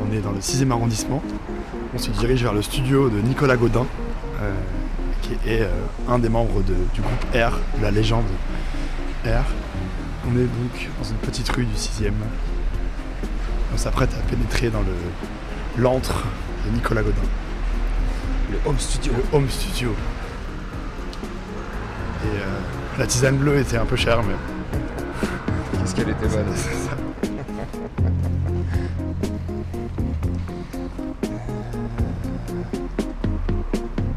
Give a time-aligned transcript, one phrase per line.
[0.00, 1.22] On est dans le 6e arrondissement.
[1.94, 3.86] On se dirige vers le studio de Nicolas Gaudin,
[4.42, 4.52] euh,
[5.22, 5.68] qui est euh,
[6.08, 8.24] un des membres de- du groupe R, de la légende
[9.24, 9.44] R.
[10.26, 12.14] On est donc dans une petite rue du 6e.
[13.72, 16.22] On s'apprête à pénétrer dans le l'antre
[16.66, 17.16] de Nicolas Gaudin.
[18.52, 19.12] Le home studio.
[19.12, 19.90] Le home studio.
[22.24, 22.60] Et euh,
[22.98, 24.34] la tisane bleue était un peu chère, mais
[25.78, 26.46] Qu'est-ce qu'elle était bonne.
[26.54, 26.96] c'est ça.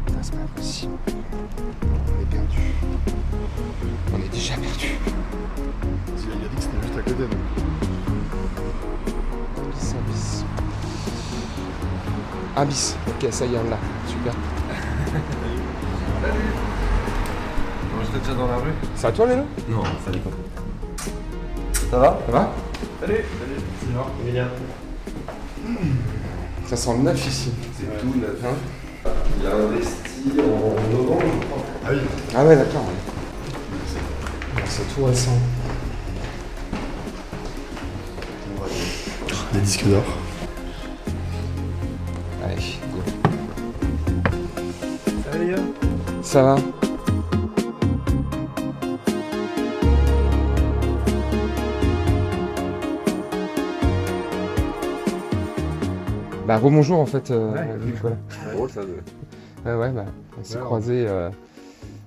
[0.06, 0.92] Putain, c'est pas possible.
[1.86, 2.58] On est perdu.
[4.14, 4.96] On est déjà perdu.
[6.16, 7.22] Qu'il a dit que c'était juste à côté.
[7.22, 7.30] donc.
[9.74, 10.44] Bis, un bis.
[12.56, 12.96] Un bis.
[13.08, 13.78] Ok, ça y est, on l'a.
[14.06, 14.32] Super.
[18.12, 18.72] j'étais déjà dans la rue.
[18.94, 20.30] C'est à toi, Lélo Non, salut pas.
[21.90, 22.52] Ça va Ça va
[23.00, 23.24] Salut
[23.80, 24.48] Sinon Emilien.
[26.66, 27.52] Ça sent le neuf ici.
[27.78, 28.44] C'est tout neuf.
[28.44, 31.64] Hein Il a investi en novembre, je crois.
[31.84, 31.98] Ah oui.
[32.36, 32.82] Ah ouais, d'accord.
[32.82, 34.62] ouais.
[34.66, 35.38] C'est tout récent.
[39.52, 40.02] Des disques d'or.
[42.44, 43.00] Allez, go.
[45.32, 45.62] Salut les gars
[46.22, 46.56] Ça va
[56.48, 57.68] Bah rebonjour en fait, euh, Ouais.
[57.84, 58.16] Nicolas.
[58.30, 59.68] C'est drôle ça de.
[59.68, 60.06] Ouais ouais bah
[60.40, 61.04] on s'est Ouais, croisés.
[61.06, 61.28] euh,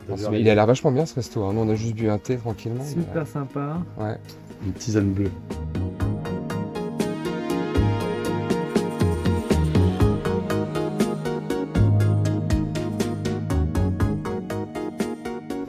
[0.09, 0.41] vu, semaine.
[0.41, 1.43] il a l'air vachement bien ce resto.
[1.43, 1.53] hein.
[1.53, 2.83] Nous on a juste bu un thé tranquillement.
[2.83, 3.77] mais, Super sympa.
[3.99, 4.17] euh, ouais.
[4.65, 5.29] Une tisane bleue.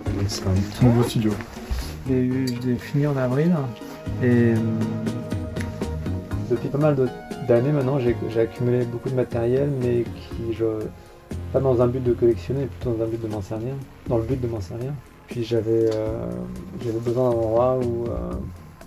[0.06, 1.32] Donc c'est un tout nouveau studio.
[2.08, 3.52] Je l'ai eu- je l'ai fini en avril.
[4.22, 4.56] Et euh,
[6.50, 7.08] depuis pas mal de-
[7.46, 10.64] d'années maintenant, j'ai accumulé beaucoup de matériel, mais qui, je,
[11.52, 13.74] pas dans un but de collectionner, plutôt dans un but de m'en servir.
[14.08, 14.92] Dans le but de m'en servir.
[15.28, 16.28] Puis j'avais euh,
[17.04, 18.32] besoin d'un endroit où euh,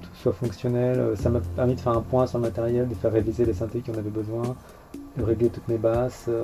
[0.02, 1.13] tout soit fonctionnel.
[1.16, 3.80] Ça m'a permis de faire un point sur le matériel, de faire réviser les synthés
[3.80, 4.44] qui en avaient besoin,
[5.18, 6.25] de régler toutes mes basses.
[6.28, 6.44] euh.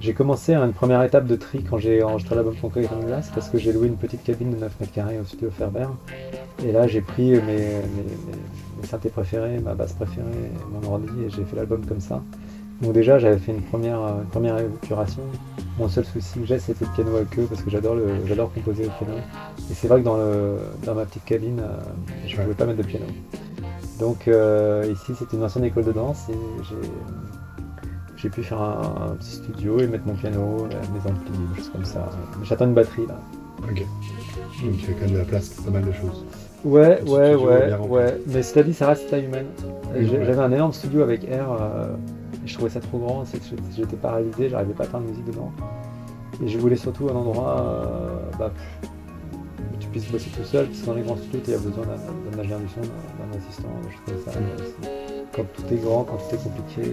[0.00, 3.30] J'ai commencé à une première étape de tri quand j'ai enregistré l'album Conquête en glace
[3.34, 5.86] parce que j'ai loué une petite cabine de 9 mètres carrés au studio Ferber.
[6.66, 7.80] Et là, j'ai pris mes-
[9.62, 12.22] ma basse préférée, mon ordi et j'ai fait l'album comme ça.
[12.82, 15.22] Donc déjà, j'avais fait une première, euh, une première épuration.
[15.78, 18.90] Mon seul souci que j'ai, c'était le piano à queue parce que j'adore composer au
[18.90, 19.18] piano.
[19.70, 21.80] Et c'est vrai que dans, le, dans ma petite cabine, euh,
[22.26, 23.06] je ne pouvais pas mettre de piano.
[23.98, 26.64] Donc euh, ici, c'était une ancienne école de danse et
[28.16, 31.70] j'ai, pu faire un, petit studio et mettre mon piano, euh, mes amplis, des choses
[31.70, 32.08] comme ça.
[32.42, 33.18] J'attends une batterie là.
[33.62, 33.80] Ok.
[33.80, 33.86] Donc
[34.62, 36.24] il y a quand même de la place pour pas mal de choses.
[36.64, 38.20] Ouais, ouais, ouais, ouais.
[38.26, 39.46] Mais cela dit, ça reste taille humaine.
[39.94, 40.24] Oui, ouais.
[40.24, 41.26] J'avais un énorme studio avec R.
[41.60, 41.94] euh,
[42.44, 43.24] et je trouvais ça trop grand.
[43.24, 43.44] c'est que
[43.76, 45.52] j'étais- paralysé, j'arrivais pas à faire de musique dedans.
[46.42, 48.50] Et je voulais surtout un endroit euh, bah,
[48.82, 50.66] où tu puisses bosser tout seul.
[50.66, 53.38] Parce que dans les grands studios, il y a besoin d'un ingénieur du son, d'un
[53.38, 53.68] assistant.
[53.90, 54.74] Je trouvais ça aussi.
[55.36, 56.90] Quand tout est grand, quand tout est compliqué.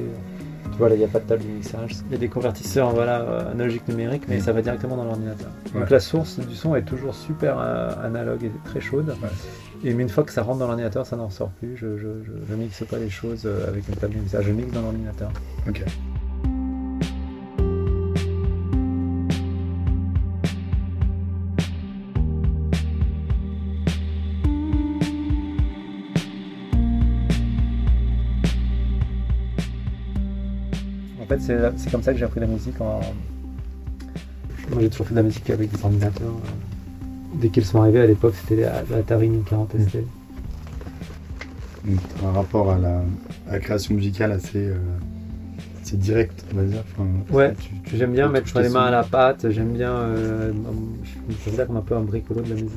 [0.71, 1.91] Tu vois, là, il n'y a pas de table de mixage.
[2.07, 4.41] Il y a des convertisseurs voilà, euh, analogiques numériques, mais Mm.
[4.41, 5.49] ça va directement dans l'ordinateur.
[5.73, 5.81] Ouais.
[5.81, 9.13] Donc la source du son est toujours super euh, analogue et très chaude.
[9.83, 11.75] Et mais une fois que ça rentre dans l'ordinateur, ça n'en sort plus.
[11.75, 14.51] Je, je, je, je mixe pas les choses euh, avec une table de mixage, je
[14.51, 15.31] mixe dans l'ordinateur.
[15.67, 15.83] Ok.
[31.41, 32.79] C'est comme ça que j'ai appris la musique.
[32.81, 32.99] En...
[34.71, 36.33] Moi, j'ai toujours fait de la musique avec des ordinateurs.
[37.35, 39.97] Dès qu'ils sont arrivés à l'époque, c'était la- l'Atari 1040 ST.
[41.85, 42.97] Donc t'as un rapport à la,
[43.49, 44.77] à la création musicale assez, euh,
[45.81, 46.83] assez direct, on va dire.
[46.93, 47.53] Enfin, Ouais,
[47.93, 49.91] J'aime bien mettre les mains à la pâte, j'aime bien.
[49.91, 50.51] Euh,
[51.03, 52.69] je me considère comme un peu un bricolo de la musique.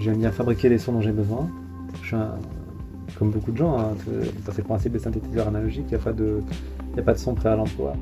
[0.00, 1.48] J'aime bien fabriquer les sons dont j'ai besoin.
[2.02, 2.34] Je suis un-
[3.18, 6.04] comme beaucoup de gens, hein, c'est- dans ces principes des synthétiseurs analogiques, il n'y a,
[6.04, 6.40] pas de-
[6.92, 7.94] il y a pas de son prêt à l'emploi.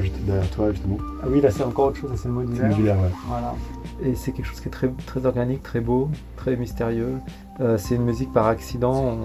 [0.00, 0.96] Juste derrière toi, justement.
[1.22, 2.68] Ah oui, là c'est encore autre chose, c'est le modulaire.
[2.70, 3.10] modulaire, ouais.
[3.28, 3.54] Voilà.
[4.02, 7.16] Et c'est quelque chose qui est très, très organique, très beau, très mystérieux.
[7.60, 8.94] Euh, c'est une musique par accident.
[8.94, 9.18] on-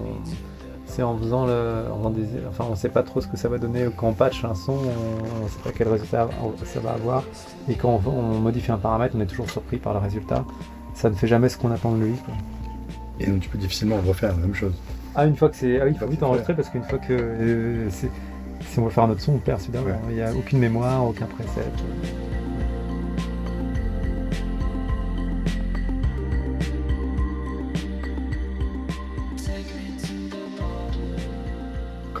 [0.96, 1.84] C'est en faisant le.
[1.92, 4.12] en faisant des- enfin, on sait pas trop ce que ça va donner quand on
[4.14, 6.26] patch un son, on, on sait pas quel résultat
[6.64, 7.22] ça va avoir.
[7.68, 10.42] Et quand on, on modifie un paramètre, on est toujours surpris par le résultat.
[10.94, 12.14] ça ne fait jamais ce qu'on attend de lui.
[12.24, 12.32] quoi.
[13.20, 14.72] Et donc tu peux difficilement refaire la même chose.
[15.14, 15.78] Ah, une fois que c'est.
[15.80, 17.12] Ah oui, il faut vite enregistrer parce qu'une fois que.
[17.12, 19.86] euh, si on veut faire notre son, on perd d'avant.
[19.88, 19.94] Ouais.
[20.08, 21.60] Il n'y a aucune mémoire, aucun preset.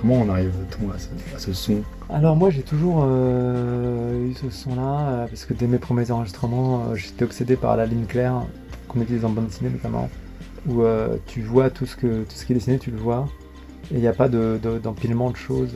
[0.06, 4.50] Comment on arrive-t-on à ce, à ce son Alors, moi, j'ai toujours euh, eu ce
[4.50, 8.42] son-là euh, parce que dès mes premiers enregistrements, euh, j'étais obsédé par la ligne claire
[8.86, 10.08] qu'on utilise en bande dessinée notamment,
[10.68, 10.84] où
[11.26, 13.26] tu vois tout ce, que, tout ce qui est dessiné, tu le vois.
[13.90, 15.74] Et il n'y a pas de- de- d'empilement de, choses.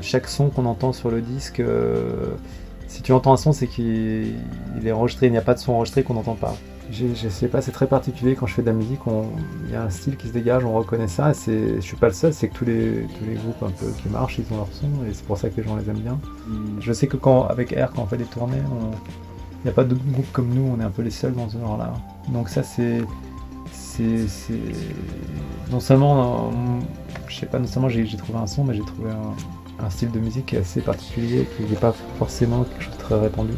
[0.00, 1.62] Chaque son qu'on entend sur le disque,
[2.88, 4.36] si tu entends un son, c'est qu'il
[4.80, 5.26] il est enregistré.
[5.26, 6.56] Il n'y a pas de son enregistré qu'on n'entend pas.
[6.90, 9.00] Je sais pas, c'est très particulier quand je fais de la musique.
[9.66, 11.30] Il y a un style qui se dégage, on reconnaît ça.
[11.30, 13.86] et Je suis pas le seul, c'est que tous les, tous les groupes un peu
[14.02, 16.00] qui marchent, ils ont leur son et c'est pour ça que les gens les aiment
[16.00, 16.18] bien.
[16.80, 18.62] Je sais que quand avec R, quand on fait des tournées,
[19.62, 21.48] il n'y a pas d'autres groupes comme nous, on est un peu les seuls dans
[21.48, 21.92] ce genre-là.
[22.28, 23.02] Donc ça, c'est,
[25.70, 26.50] non seulement,
[27.28, 29.90] je sais pas, non seulement j'ai, j'ai trouvé un son, mais j'ai trouvé un, un
[29.90, 33.20] style de musique qui est assez particulier, qui n'est pas forcément quelque chose de très
[33.20, 33.52] répandu.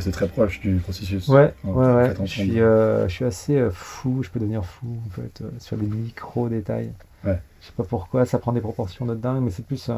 [0.00, 1.28] Tu restes très proche du processus.
[1.28, 2.14] Ouais, Enfin, ouais, ouais.
[2.24, 5.50] Je suis, euh, je suis assez euh, fou, je peux devenir fou en fait, euh,
[5.58, 6.92] sur des micro détails.
[7.24, 7.38] Ouais.
[7.60, 9.88] Je sais pas pourquoi, ça prend des proportions de dingue, mais c'est plus.
[9.90, 9.94] euh,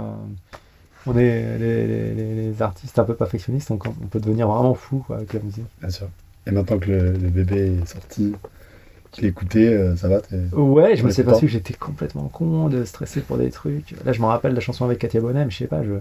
[1.06, 4.48] on est les, les- les- les artistes un peu perfectionnistes, donc on on peut devenir
[4.48, 5.64] vraiment fou quoi, avec la musique.
[5.80, 6.08] Bien sûr.
[6.46, 8.34] Et maintenant que le, le bébé est sorti,
[9.10, 10.20] qu'il écouté, euh, ça va
[10.52, 13.94] Ouais, je me suis aperçu que j'étais complètement con de stresser pour des trucs.
[14.04, 15.94] Là, je me rappelle la chanson avec Katia Bonnet, mais je sais pas, je,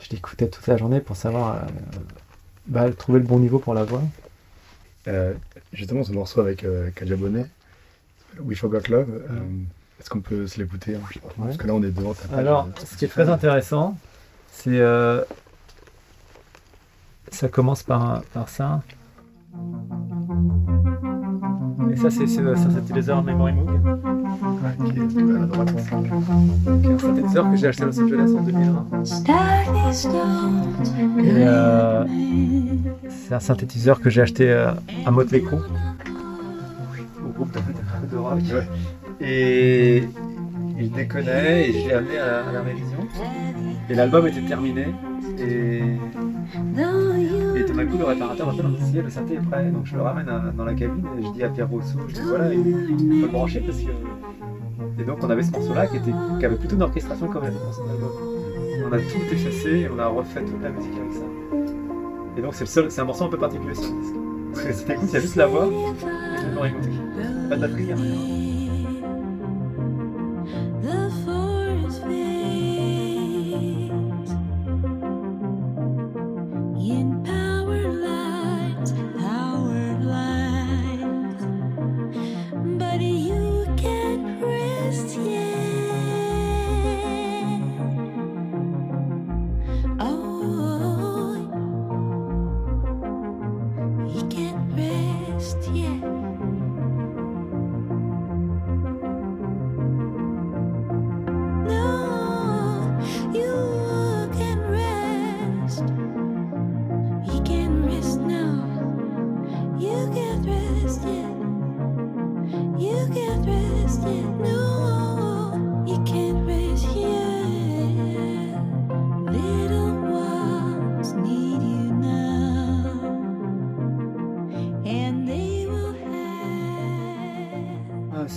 [0.00, 1.66] je l'écoutais toute la journée pour savoir.
[2.66, 4.02] Bah, trouver le bon niveau pour la voix.
[5.08, 5.34] Euh,
[5.72, 7.46] justement, ce morceau avec euh, Kaja Bonnet,
[8.42, 9.40] We Forgot Love, euh,
[9.98, 11.00] est-ce qu'on peut se l'écouter hein
[11.38, 13.96] Parce que là, on est devant ta page, Alors, euh, ce qui est très intéressant,
[14.52, 14.80] c'est.
[17.30, 18.82] ça commence par, par ça.
[21.92, 23.69] Et ça, c'est ce synthétiseur Memory Moog,
[24.62, 28.00] Ouais, qui est un synthétiseur que j'ai acheté à Los
[28.36, 28.86] en 2001.
[31.18, 32.04] Et euh,
[33.08, 34.72] c'est un synthétiseur que j'ai acheté euh,
[35.06, 35.56] à Motley Crue,
[37.38, 38.62] de, de-.
[39.22, 40.04] Et
[40.78, 42.98] il déconnait et je l'ai amené à la, révision.
[43.88, 44.88] Et l'album était terminé.
[45.38, 45.82] Et,
[47.66, 49.70] tout d'un coup, le réparateur m'appelle en disant le synthé est prêt.
[49.70, 52.20] Donc je le ramène dans la cabine et je dis à Pierre Rousseau, je dis
[52.26, 53.90] voilà, il faut le brancher parce que.
[55.00, 57.50] Et donc on avait ce morceau-là qui, était, qui avait plutôt une orchestration comme la
[57.50, 58.10] dans cet album.
[58.86, 61.24] On a tout effacé et on a refait toute la musique avec ça.
[62.36, 64.14] Et donc c'est le seul, c'est un morceau un peu particulier sur le disque.
[64.52, 67.48] Parce que t'écoutes, il y a juste la voix et le.
[67.48, 68.39] Pas de batterie, rien.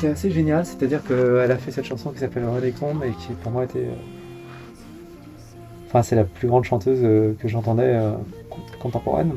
[0.04, 3.34] Euh, C'est assez génial, c'est-à-dire qu'elle a fait cette chanson qui s'appelle Redécombe et qui
[3.34, 3.80] pour moi était.
[3.80, 3.92] euh,
[5.88, 8.14] Enfin, c'est la plus grande chanteuse euh, que j'entendais euh,
[8.50, 9.34] con- contemporaine.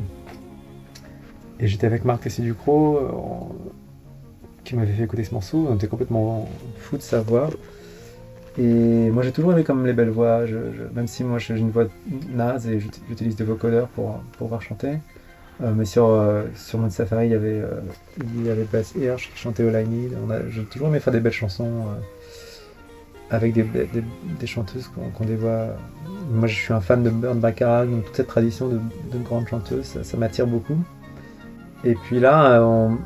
[1.60, 2.98] Et j'étais avec Marc Tessier Ducrot,
[4.64, 5.66] qui m'avait fait écouter ce morceau.
[5.70, 7.48] On était complètement fou de sa voix.
[8.58, 10.44] Et moi j'ai toujours aimé comme les belles voix,
[10.94, 11.84] même si moi j'ai une voix
[12.34, 14.92] naze et j'ut- j'utilise des vocodeurs pour pouvoir chanter.
[15.62, 17.80] Euh, mais sur, euh, sur mon safari, il y avait, euh,
[18.36, 20.12] il y avait Bass Hirsch qui chantait All I Need.
[20.26, 22.00] On a- J'ai toujours aimé faire des belles chansons euh,
[23.30, 23.88] avec des, des,
[24.38, 25.68] des chanteuses qui ont des voix.
[26.30, 29.48] Moi, je suis un fan de Burn Baccarat, donc toute cette tradition de, de grandes
[29.48, 30.76] chanteuses, ça, ça m'attire beaucoup.
[31.84, 32.98] Et puis là, on,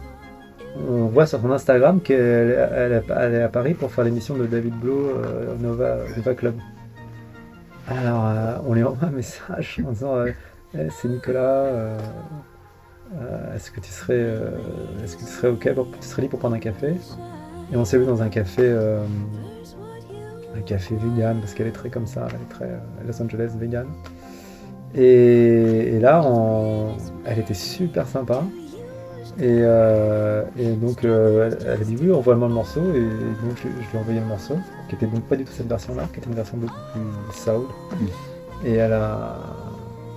[0.89, 3.03] on voit sur son Instagram qu'elle elle,
[3.35, 6.55] est- à Paris pour faire l'émission de David Blow, euh, Nova, Nova Club.
[7.89, 10.15] Alors, euh, on lui envoie un message en disant
[10.73, 11.41] C'est Nicolas.
[11.41, 11.99] euh,
[13.57, 14.51] est-ce que tu serais, euh,
[15.03, 16.95] est-ce que tu serais ok, pour, tu serais libre pour prendre un café?
[17.73, 19.05] Et on s'est vu dans un café, euh,
[20.57, 23.51] un café vegan parce qu'elle est très comme ça, elle est très euh, Los Angeles
[23.59, 23.87] vegan.
[24.95, 28.43] Et, et là, on- elle était super sympa.
[29.39, 32.81] Et, euh, et donc, euh, elle, a dit oui, envoie-moi le morceau.
[32.95, 34.57] Et donc, je, je lui ai envoyé le morceau,
[34.89, 37.63] qui était donc pas du tout cette version-là, qui était une version beaucoup plus soul.
[38.65, 39.37] Et elle a,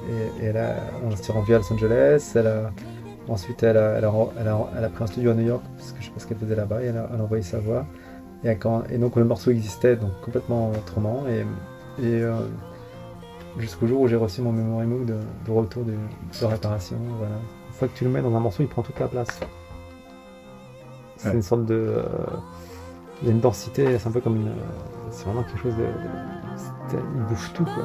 [0.09, 2.31] et, et elle a, on s'est rendu à Los Angeles.
[2.35, 2.71] Elle a,
[3.29, 5.63] ensuite, elle a, elle, a, elle, a, elle a pris un studio à New York,
[5.77, 7.85] parce que je sais pas ce qu'elle faisait là-bas, et elle a, envoyé sa voix.
[8.43, 11.23] Et, elle- quand- et donc, le morceau existait donc complètement autrement.
[11.27, 11.41] Et,
[12.05, 12.33] et euh,
[13.57, 16.97] jusqu'au jour où j'ai reçu mon memory moog de, de retour de, de réparation.
[17.19, 17.35] Voilà.
[17.67, 19.39] Une fois que tu le mets dans un morceau, il prend toute la place.
[21.17, 21.35] C'est Ouais.
[21.35, 21.73] une sorte de.
[21.75, 22.03] euh,
[23.21, 24.49] il y a une densité, c'est un peu comme une.
[24.49, 25.83] euh, C'est vraiment quelque chose de.
[25.83, 27.83] de- il bouffe tout, quoi.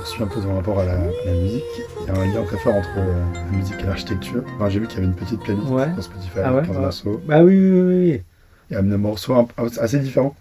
[0.00, 1.62] Poursuit un peu ton rapport à la, à la musique.
[2.00, 4.42] Il y a un lien très fort entre euh, la musique et l'architecture.
[4.56, 5.90] Enfin, J'ai vu qu'il y avait une petite playlist Ouais.
[5.90, 6.82] dans Spotify Ah ouais, 15 ouais.
[6.82, 7.22] morceaux.
[7.26, 8.22] Bah oui, oui, oui, oui.
[8.70, 9.46] Il y a un morceau un-
[9.80, 10.34] assez différent.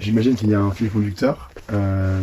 [0.00, 1.50] J'imagine qu'il y a un fil conducteur.
[1.72, 2.20] Euh,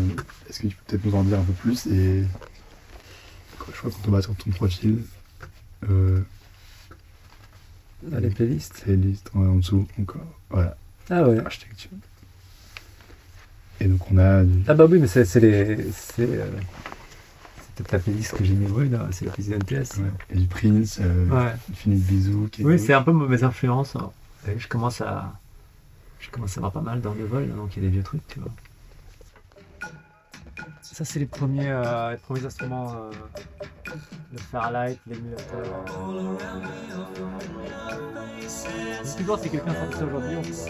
[0.50, 4.12] Est-ce que tu peux peut-être nous en dire un peu plus et je crois qu'on
[4.12, 5.04] tombe sur ton profil.
[5.90, 6.20] Euh,
[8.04, 8.82] Dans les playlists.
[8.84, 10.22] playlist en, en dessous encore.
[10.50, 10.76] Voilà,
[11.10, 11.40] Ah ouais.
[11.40, 11.92] architecture.
[13.82, 15.92] Et donc on a Ah bah oui, mais c'est c'est les.
[15.92, 16.46] C'est euh,
[17.58, 19.98] c'est peut-être la playlist que j'ai mis, oui, là, c'est la playlist NTS.
[19.98, 21.52] ouais, et du Prince, euh, Ouais.
[21.72, 22.48] Infinite Bisou.
[22.52, 23.96] qui est- Oui, c'est un peu mes influences.
[23.96, 24.12] hein.
[24.56, 25.34] Je commence à.
[26.20, 28.04] Je commence à avoir pas mal dans le vol, donc il y a des vieux
[28.04, 28.52] trucs, tu vois.
[30.84, 32.94] Ça, c'est les premiers, euh, les premiers instruments.
[32.94, 33.12] euh,
[34.34, 35.66] le Fairlight, l'émulateur.
[39.04, 40.70] Si tu vois, si quelqu'un fait ça aujourd'hui, on peut se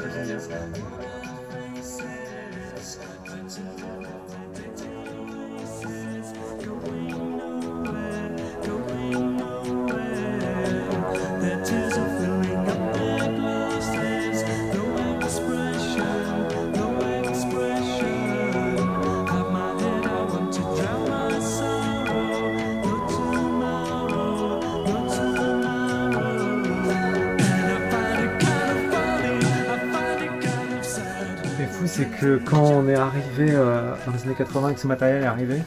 [33.01, 35.57] arrivé euh, dans les années 80 et que ce matériel est arrivé,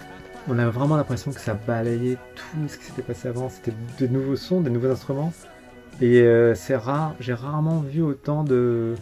[0.49, 3.49] on a vraiment l'impression que ça balayait tout ce qui s'était passé avant.
[3.49, 5.33] C'était de nouveaux sons, des nouveaux instruments.
[6.01, 8.95] Et euh, c'est rare, j'ai rarement vu autant de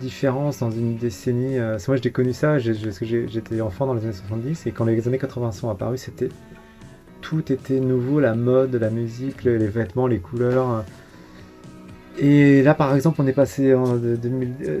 [0.00, 1.58] différences dans une décennie.
[1.58, 5.18] Euh, moi, j'ai connu ça, j'étais enfant dans les années 70, et quand les années
[5.18, 6.28] 80 sont c'était
[7.20, 10.84] tout était nouveau, la mode, la musique, le- les vêtements, les couleurs.
[12.18, 14.80] Et là, par exemple, on est passé en, de, 2000, euh,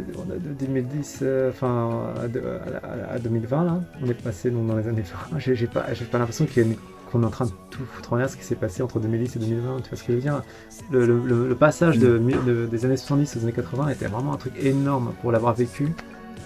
[0.58, 3.80] 2010, euh, enfin, à, de- à- à- à 2020, là.
[4.02, 5.02] On est passé dans les années
[5.32, 5.38] 20.
[5.38, 8.54] J'ai pas, l'impression qu'on est en train de tout foutre en l'air ce qui s'est
[8.54, 9.80] passé entre 2010 et 2020.
[9.82, 10.42] Tu vois ce je dire
[10.90, 15.54] le, passage des années 70 aux années 80 était vraiment un truc énorme pour l'avoir
[15.54, 15.92] vécu.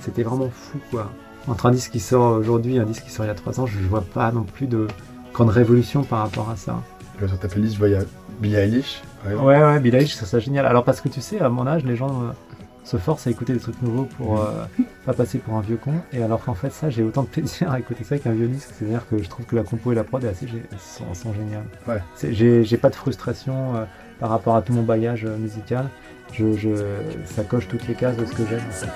[0.00, 1.10] C'était vraiment fou, quoi.
[1.46, 3.60] Entre un disque qui sort aujourd'hui et un disque qui sort il y a 3
[3.60, 4.86] ans, je vois pas non plus de
[5.32, 6.82] grande révolution par rapport à ça.
[7.18, 7.88] Sur ta playlist, je vois
[8.42, 9.02] il Eilish.
[9.26, 9.46] Exemple.
[9.46, 10.66] Ouais, ouais, Billie Eilish, ça serait génial.
[10.66, 12.32] Alors parce que tu sais, à mon âge, les gens euh,
[12.84, 14.64] se forcent à écouter des trucs nouveaux pour euh,
[15.06, 15.92] pas passer pour un vieux con.
[16.12, 18.70] Et alors qu'en fait, ça, j'ai autant de plaisir à écouter ça qu'un vieux disque.
[18.76, 20.46] C'est-à-dire que je trouve que la compo et la prod est assez,
[20.78, 21.64] sont, sont géniales.
[21.86, 22.02] Ouais.
[22.30, 23.84] J'ai j'ai pas de frustration euh,
[24.18, 25.88] par rapport à tout mon bagage euh, musical.
[26.32, 26.70] Je, je,
[27.26, 28.60] ça coche toutes les cases de ce que j'aime.
[28.68, 28.88] en fait.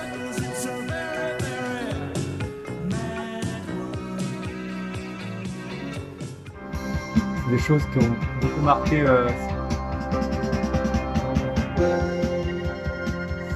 [7.50, 9.04] Des choses qui ont beaucoup marqué.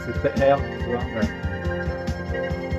[0.06, 1.00] C'est très air, tu vois.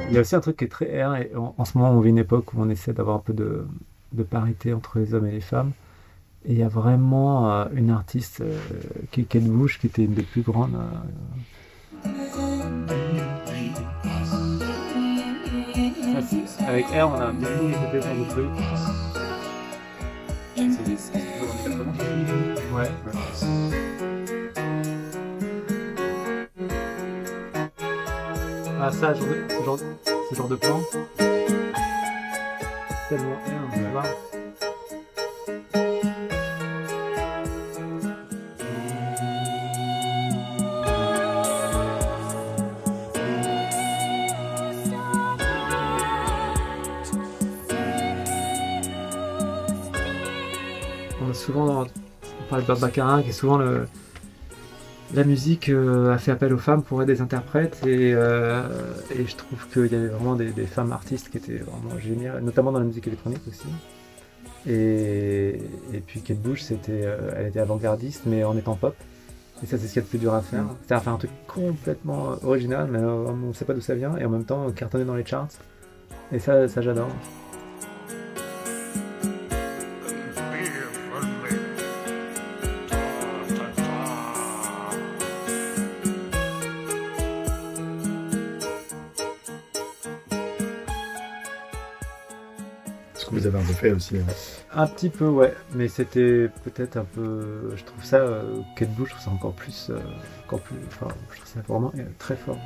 [0.09, 1.91] Il y a aussi un truc qui est très air, et en, en ce moment
[1.91, 3.67] on vit une époque où on essaie d'avoir un peu de,
[4.13, 5.71] de parité entre les hommes et les femmes.
[6.45, 8.57] Et il y a vraiment euh, une artiste, euh,
[9.11, 10.73] qui est Kate Bush, qui était une des plus grandes.
[10.75, 12.09] euh,
[16.67, 18.49] avec Air, on a beaucoup écouté sur le truc.
[20.55, 21.17] C'est-
[21.69, 22.75] en 80.
[22.75, 22.89] Ouais.
[28.91, 29.77] Ça, genre de- ce, genre,
[30.29, 30.81] ce genre de plan.
[33.07, 34.03] Tellement Air, tu vois.
[51.21, 51.85] On a souvent
[52.49, 53.87] parlait de Burt Baccarin, qui est souvent le,
[55.13, 58.61] la musique euh, a fait appel aux femmes pour être des interprètes et, euh,
[59.15, 62.41] et je trouve qu'il y avait vraiment des, des femmes artistes qui étaient vraiment géniales,
[62.43, 63.67] notamment dans la musique électronique aussi.
[64.67, 65.59] Et,
[65.93, 68.95] et puis Kate Bush, c'était, euh, elle était avant-gardiste mais en étant pop.
[69.63, 70.65] Et ça c'est ce qu'il y a de plus dur à faire.
[70.85, 74.25] C'est-à-dire faire un truc complètement original mais on ne sait pas d'où ça vient et
[74.25, 75.49] en même temps cartonner dans les charts.
[76.31, 77.09] Et ça, ça j'adore.
[93.79, 94.17] Fait aussi.
[94.17, 94.25] hein.
[94.73, 97.71] Un petit peu, ouais, mais c'était peut-être un peu.
[97.75, 99.87] Je trouve ça, euh, Kate Bush, je trouve ça encore plus.
[99.89, 99.99] euh,
[100.45, 102.57] encore plus enfin, je trouve ça vraiment euh, très fort.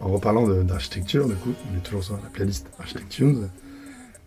[0.00, 3.48] En reparlant d'architecture, du coup, on est toujours sur la playlist Architectunes.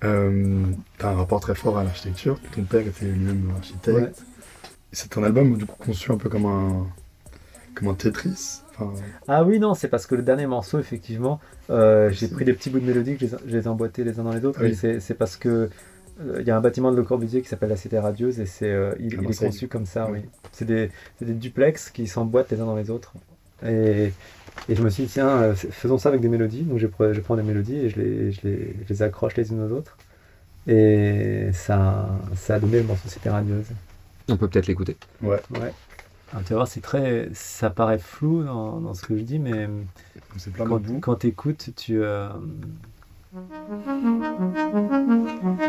[0.04, 0.64] Euh,
[0.98, 2.40] T'as un rapport très fort à l'architecture.
[2.56, 3.98] Ton père était lui-même architecte.
[3.98, 4.12] Ouais.
[4.92, 6.88] C'est un album du coup conçu un peu comme un
[7.76, 8.62] comme un Tetris.
[8.70, 8.94] Enfin,
[9.28, 11.40] Ah oui, non, c'est parce que le dernier morceau, effectivement,
[11.70, 14.24] euh, j'ai pris des petits bouts de mélodie que je les, ai emboîtés les uns
[14.24, 14.60] dans les autres.
[14.62, 14.76] Ah oui.
[14.76, 15.70] c'est parce que
[16.20, 18.46] euh, il y a un bâtiment de Le Corbusier qui s'appelle la Cité Radieuse et
[18.46, 20.20] c'est euh, il, est conçu comme ça, Oui.
[20.24, 20.30] oui.
[20.52, 20.90] C'est des,
[21.20, 23.14] c'est des duplex qui s'emboîtent les uns dans les autres.
[23.66, 24.14] Et,
[24.70, 26.64] et je me suis dit, tiens, euh, faisons ça avec des mélodies.
[26.64, 29.36] Donc je, prends- je prends des mélodies et je les, je les, je les accroche
[29.36, 29.98] les unes aux autres.
[30.68, 33.68] Et ça, ça a donné le morceau Cité Radieuse.
[34.30, 34.98] On peut peut-être l'écouter.
[35.22, 35.72] ouais, Ouais.
[36.34, 39.40] Alors, tu vas voir, c'est très, ça paraît flou dans, dans ce que je dis,
[39.40, 39.70] mais
[40.52, 42.02] plein quand, quand tu écoutes, tu.
[42.04, 42.28] euh,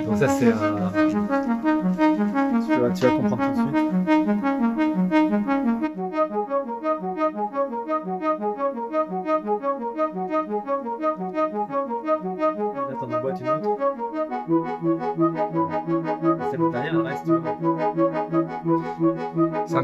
[0.04, 0.90] Donc, ça, c'est un.
[2.74, 5.57] Tu vas, tu vas comprendre tout de suite.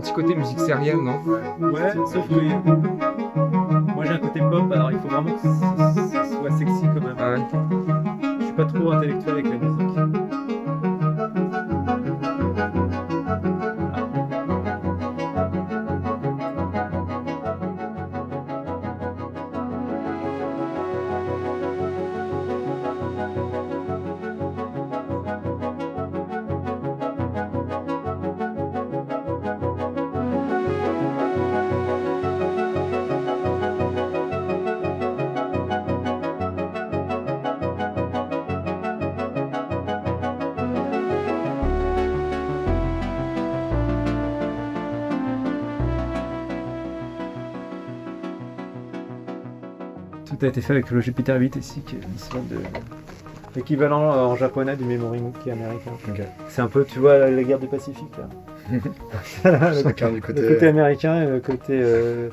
[0.04, 1.18] Petit côté musique sérielle, non?
[1.60, 2.34] Ouais, sauf que
[50.34, 52.56] Tout a été fait avec le Jupiter 8 ici, qui est une sorte de
[53.54, 55.92] l'équivalent euh, en japonais du Memory qui est américain.
[56.48, 58.28] C'est un peu, tu vois, la, guerre du Pacifique là.
[59.70, 60.66] le, Chacun du le côté.
[60.66, 62.30] américain et le côté euh,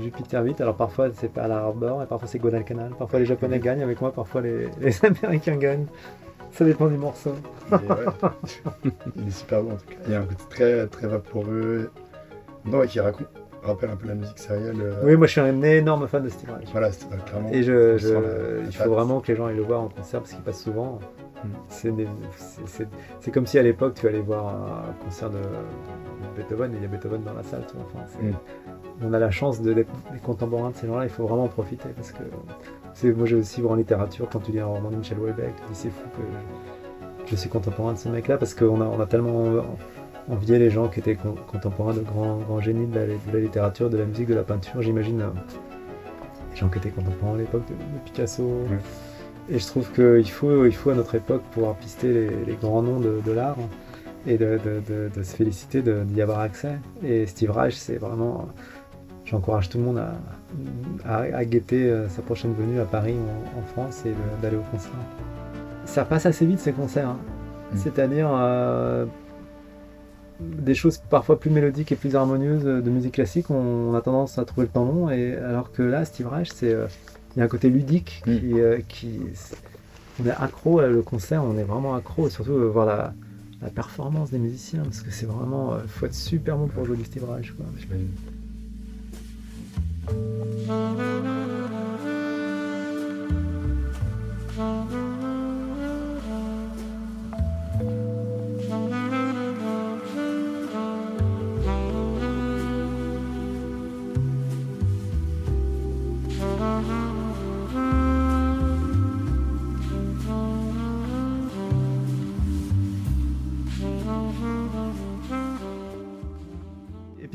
[0.00, 0.60] Jupiter 8.
[0.60, 2.90] Alors parfois c'est Pearl Harbor et parfois c'est Guadalcanal.
[2.98, 5.86] Parfois les Japonais gagnent avec moi, parfois les, les Américains gagnent.
[6.50, 7.34] Ça dépend du morceau.
[7.70, 7.78] Ouais.
[9.16, 9.96] Il est super bon en tout cas.
[10.06, 11.92] Il y a un côté très très vaporeux.
[12.64, 13.28] Non, et qui raconte,
[13.62, 14.76] rappelle un peu la musique sérielle.
[14.80, 16.68] euh, Oui, moi je suis un énorme fan de Steve Reich.
[16.72, 16.90] Voilà,
[17.26, 17.48] clairement.
[17.52, 20.20] Et je, je- la- il faut vraiment que les gens aillent le voir en concert
[20.20, 20.98] parce qu'il passe souvent.
[21.44, 21.48] Mm.
[23.20, 26.82] C'est comme si à l'époque tu allais voir un concert de, de Beethoven et il
[26.82, 27.64] y a Beethoven dans la salle.
[27.68, 27.84] tu vois.
[27.94, 28.34] Enfin, c'est- Mm.
[29.02, 31.48] On a la chance de- d'être des contemporains de ces gens-là, il faut vraiment en
[31.48, 32.22] profiter parce que
[33.16, 35.78] moi j'ai aussi en littérature quand tu lis un roman de Michel Houellebecq, tu dis
[35.78, 36.22] c'est fou que
[37.24, 39.64] je, je suis contemporain de ce mec-là parce qu'on a, on a tellement
[40.30, 43.40] envié les gens qui étaient con- contemporains de grands, grands génies de la, de la
[43.40, 44.80] littérature, de la musique, de la peinture.
[44.82, 45.28] J'imagine euh,
[46.52, 48.48] les gens qui étaient contemporains à l'époque de, de Picasso.
[49.50, 52.82] Et je trouve qu'il faut, il faut à notre époque pouvoir pister les, les grands
[52.82, 53.56] noms de, de l'art
[54.26, 54.58] et de,
[55.16, 56.78] se féliciter d'y avoir accès.
[57.02, 58.48] Et Steve Reich, c'est vraiment.
[59.24, 60.14] J'encourage tout le monde à,
[61.08, 64.12] à, à guetter euh, sa prochaine venue à Paris ou en, en France et
[64.42, 64.90] d'aller au concert.
[65.84, 67.10] Ça passe assez vite ces concerts.
[67.10, 67.18] hein.
[67.72, 67.76] Mm.
[67.76, 69.06] C'est-à-dire euh,
[70.40, 74.00] des choses parfois plus mélodiques et plus harmonieuses euh, de musique classique, on, on a
[74.00, 75.10] tendance à trouver le temps long.
[75.10, 76.86] Et alors que là, Steve Reich, c'est euh,
[77.36, 78.38] il y a un côté ludique Mm.
[78.38, 79.20] qui, euh, qui
[80.22, 83.14] on est accro à le concert, on est vraiment accro, et surtout euh, voir la,
[83.62, 86.96] la performance des musiciens, parce que c'est vraiment, il faut être super bon pour jouer
[86.96, 87.52] du Steve Reich.
[87.52, 87.66] Quoi.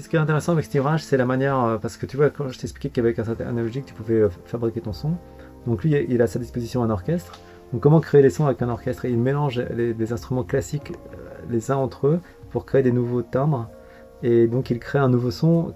[0.05, 1.59] Ce qui est intéressant avec Steve Reich, c'est la manière.
[1.63, 4.79] euh, Parce que tu vois, quand je t'expliquais qu'avec un analogique, tu pouvais euh, fabriquer
[4.79, 5.13] ton son.
[5.65, 7.39] Donc lui, il a à sa disposition un orchestre.
[7.73, 9.05] Donc comment créer les sons avec un orchestre?
[9.05, 11.17] Il mélange les, instruments classiques euh,
[11.49, 12.19] les uns entre eux
[12.51, 13.67] pour créer des nouveaux timbres.
[14.21, 15.73] Et donc il crée un nouveau son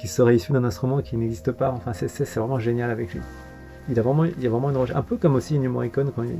[0.00, 1.72] qui serait issu d'un instrument qui n'existe pas.
[1.72, 3.20] Enfin, c'est- vraiment génial avec lui.
[3.88, 4.96] Il a vraiment, il y a vraiment une recherche.
[4.96, 6.38] Un peu comme aussi Ennio Morricone, quand il-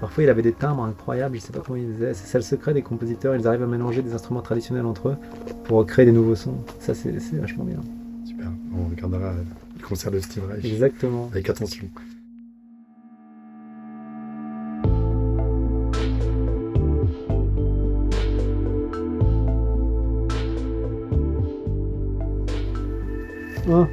[0.00, 2.14] parfois il avait des timbres incroyables, je sais pas comment il faisait.
[2.14, 5.16] C'est ça le secret des compositeurs, ils arrivent à mélanger des instruments traditionnels entre eux
[5.64, 6.56] pour créer des nouveaux sons.
[6.80, 7.80] Ça, c'est vachement bien.
[8.24, 8.48] Super.
[8.76, 11.28] On regardera le concert de Steve Reich Exactement.
[11.32, 11.86] avec attention.
[23.70, 23.86] Oh.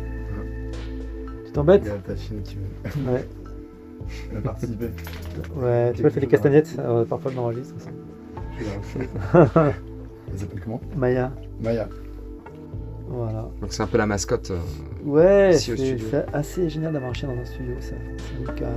[1.45, 3.25] Tu t'embêtes Il y a ta fille qui veut Ouais.
[4.33, 4.89] Veut participer.
[5.55, 7.75] Ouais, tu peux faire les castagnettes, euh, parfois je m'enregistre.
[7.79, 7.89] ça.
[10.31, 10.81] Elle s'appelle comment?
[10.95, 11.87] Maya, Maya.
[13.07, 13.47] voilà.
[13.61, 14.51] Donc c'est un peu la mascotte.
[14.51, 14.59] euh,
[15.05, 17.95] Ouais, c'est assez génial d'avoir un chien dans un studio, ça.
[18.17, 18.73] C'est amical.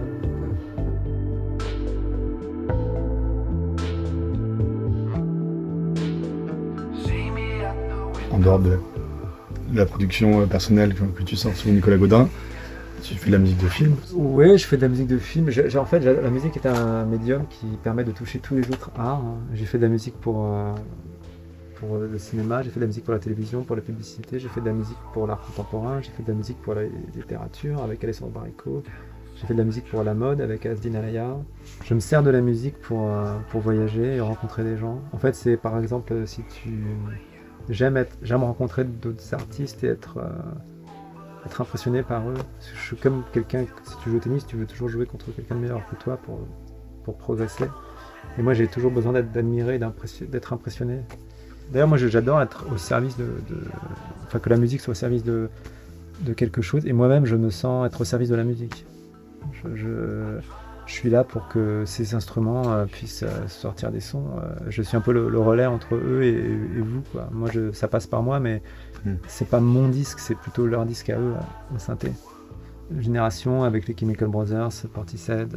[8.31, 8.79] En dehors de
[9.73, 12.29] la production euh, personnelle que, tu sors sur Nicolas Godin,
[13.09, 13.97] tu fais de la musique de film.
[14.15, 15.49] Ouais, je fais de la musique de film.
[15.77, 19.23] En fait, la musique est un médium qui permet de toucher tous les autres arts.
[19.25, 19.39] hein.
[19.55, 20.75] J'ai fait de la musique pour, euh,
[21.77, 24.49] pour le cinéma, j'ai fait de la musique pour la télévision, pour la publicité, j'ai
[24.49, 26.83] fait de la musique pour l'art contemporain, j'ai fait de la musique pour la
[27.15, 28.83] littérature avec Alessandro Baricco,
[29.37, 31.37] j'ai fait de la musique pour la mode avec Asdin Alaya.
[31.85, 35.01] Je me sers de la musique pour, euh, pour voyager et rencontrer des gens.
[35.13, 36.71] En fait, c'est par exemple si tu...
[37.69, 40.19] J'aime j'aime rencontrer d'autres artistes et être...
[40.19, 40.31] euh,
[41.49, 42.35] être impressionné par eux.
[42.77, 45.55] Je suis comme quelqu'un, si tu joues au tennis, tu veux toujours jouer contre quelqu'un
[45.57, 46.41] de meilleur que toi pour,
[47.05, 47.65] pour progresser.
[48.39, 49.33] Et moi, j'ai toujours besoin d'être
[49.79, 51.01] d'impression- d'être impressionné.
[51.73, 53.27] D'ailleurs, moi, j'adore être au service de,
[54.27, 55.49] Enfin, que la musique soit au service de,
[56.21, 56.87] de quelque chose.
[56.87, 58.85] Et moi-même, je me sens être au service de la musique.
[59.75, 60.39] Je-
[60.89, 64.25] je suis là pour que ces instruments euh, puissent euh, sortir des sons.
[64.39, 67.03] Euh, je suis un peu le, le relais entre eux et, et vous.
[67.13, 67.29] Quoi.
[67.31, 68.63] Moi, je, ça passe par moi, mais
[69.05, 69.13] Mm.
[69.29, 71.35] c'est pas mon disque, c'est plutôt leur disque à eux,
[71.73, 72.11] au synthé.
[72.99, 75.57] Génération avec les Chemical Brothers, Portishead,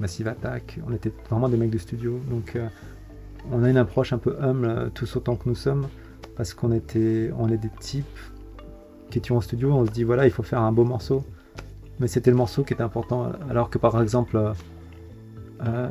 [0.00, 2.18] Massive Attack, on était vraiment des mecs de studio.
[2.30, 2.56] Donc,
[3.52, 5.88] on a une approche un peu humble, tous autant que nous sommes,
[6.36, 8.06] parce qu'on était, on est des types
[9.10, 11.24] qui étions en studio, on se dit voilà, il faut faire un beau morceau.
[12.00, 13.32] Mais c'était le morceau qui était important.
[13.50, 14.52] Alors que par exemple, euh,
[15.66, 15.88] euh,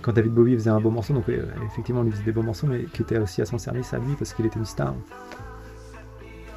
[0.00, 2.66] quand David Bowie faisait un beau morceau, donc euh, effectivement, lui faisait des beaux morceaux,
[2.68, 4.94] mais qui était aussi à son service à lui parce qu'il était une star.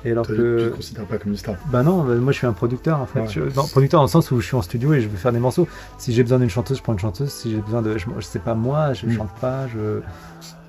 [0.04, 0.58] Et alors Toi, que.
[0.60, 1.56] Tu ne considères pas comme une star.
[1.72, 3.22] Bah non, bah, moi je suis un producteur en fait.
[3.22, 3.28] Ouais.
[3.28, 5.32] Je- non, producteur dans le sens où je suis en studio et je veux faire
[5.32, 5.68] des morceaux.
[6.00, 7.30] Si j'ai besoin d'une chanteuse, je prends une chanteuse.
[7.32, 7.98] Si j'ai besoin de.
[8.00, 9.12] Je, je sais pas moi, je Mm.
[9.12, 10.02] chante pas, je.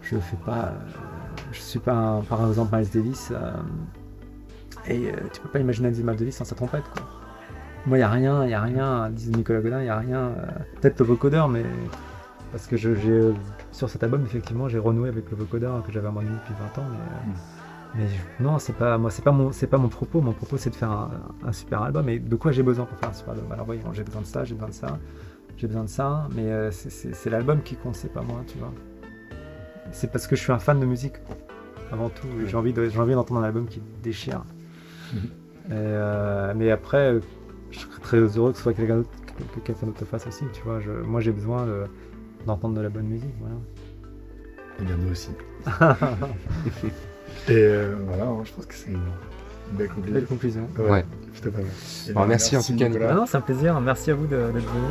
[0.02, 0.64] Je fais pas.
[0.66, 0.70] euh,
[1.52, 3.28] Je suis pas un- par exemple Miles Davis.
[3.32, 3.52] euh,
[4.86, 7.02] et euh, tu peux pas imaginer Miles Davis sans sa trompette quoi.
[7.86, 10.18] Moi y a rien, y a rien, disait Nicolas Godin, y a rien.
[10.18, 10.34] euh,
[10.80, 11.64] Peut-être le vocodeur, mais.
[12.52, 13.20] Parce que je- j'ai.
[13.72, 16.86] Sur cet album, effectivement, j'ai renoué avec le vocodeur que j'avais abandonné depuis 20 ans.
[16.90, 17.32] Mais, euh,
[17.96, 20.20] mais je- non, c'est pas moi, c'est pas mon, c'est pas mon propos.
[20.20, 21.10] Mon propos, c'est de faire un,
[21.44, 22.08] un super album.
[22.08, 23.50] Et de quoi j'ai besoin pour faire un super album?
[23.50, 24.98] Alors oui, bon, j'ai besoin de ça, j'ai besoin de ça,
[25.56, 26.28] j'ai besoin de ça.
[26.36, 28.72] Mais euh, c'est- c'est c'est l'album qui compte, c'est pas moi, tu vois.
[29.90, 31.14] C'est parce que je suis un fan de musique
[31.90, 32.26] avant tout.
[32.42, 34.42] et J'ai envie de- j'ai envie d'entendre un album qui déchire.
[35.14, 37.20] Et, euh, mais après, euh,
[38.12, 39.08] très heureux que ce soit quelqu'un d'autre,
[39.54, 40.44] que quelqu'un d'autre le fasse aussi.
[40.52, 41.84] Tu vois, je- moi j'ai besoin de-
[42.46, 43.34] d'entendre de la bonne musique.
[43.40, 43.54] Voilà.
[44.80, 45.30] Et bien nous aussi.
[47.48, 49.00] Et euh, voilà, hein, je pense que c'est une
[49.72, 50.12] belle conclusion.
[50.14, 50.68] Belle conclusion.
[50.78, 51.04] Ouais.
[51.34, 51.66] C'était pas mal.
[52.14, 53.08] Bon, ben, merci en tout cas, Nicolas.
[53.12, 53.80] Ah non, c'est un plaisir.
[53.80, 54.86] Merci à vous de- d'être venu.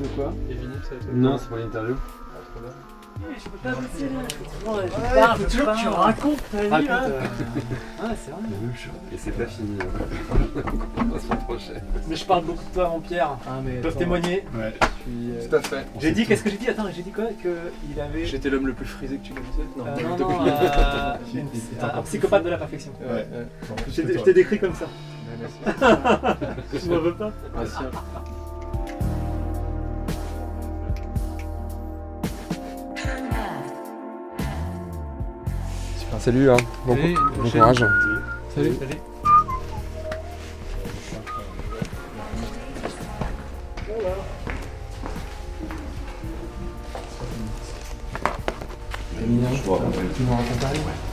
[0.00, 0.32] De quoi?
[1.12, 1.96] Non, c'est pour l'interview.
[5.36, 7.04] Faut toujours que tu racontes ta vie là.
[8.02, 8.40] Ah, c'est vrai.
[9.12, 9.78] Et c'est pas fini.
[11.12, 11.82] On se prochaine.
[12.08, 13.36] Mais je parle beaucoup de toi avant Pierre.
[13.46, 14.44] Ah mais Ils peuvent attends, témoigner.
[14.54, 14.72] Ouais.
[15.04, 15.86] puis, euh, Tout à fait.
[16.00, 16.68] J'ai dit, qu'est-ce que j'ai dit?
[16.68, 17.24] Attends, j'ai dit quoi?
[17.42, 17.48] Que
[17.92, 18.24] il avait.
[18.26, 19.62] J'étais l'homme le plus frisé que tu connaissais.
[19.76, 20.22] Non, Euh, pas non, tout.
[20.24, 22.92] non, euh, un, psychopathe de la perfection.
[23.00, 23.26] Ouais, ouais.
[23.70, 24.24] En Je c'est t'ai- je toi.
[24.24, 24.84] t'ai décrit comme ça.
[24.86, 26.82] Ouais, merci.
[26.84, 27.30] Tu m'en veux pas
[36.24, 36.56] salut, hein.
[36.86, 37.84] bon, Salut, bon courage.
[38.54, 38.72] Salut.
[38.78, 38.98] Salut.
[49.20, 49.94] Je vous raconte.
[50.16, 51.03] Tu me racontes rien?